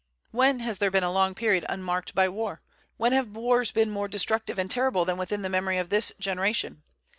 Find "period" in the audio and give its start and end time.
1.35-1.63